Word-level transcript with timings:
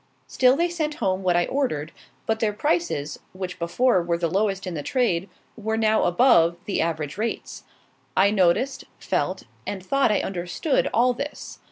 Still 0.25 0.55
they 0.57 0.67
sent 0.67 0.95
home 0.95 1.21
what 1.21 1.35
I 1.35 1.45
ordered; 1.45 1.91
but 2.25 2.39
their 2.39 2.53
prices, 2.53 3.19
which 3.33 3.59
before 3.59 4.01
were 4.01 4.17
the 4.17 4.31
lowest 4.31 4.65
in 4.65 4.73
the 4.73 4.81
trade, 4.81 5.29
were 5.55 5.77
now 5.77 6.05
above 6.05 6.57
the 6.65 6.81
average 6.81 7.19
rates. 7.19 7.65
I 8.17 8.31
noticed, 8.31 8.85
felt, 8.97 9.43
and 9.67 9.85
thought 9.85 10.11
I 10.11 10.21
understood 10.23 10.89
all 10.91 11.13
this. 11.13 11.59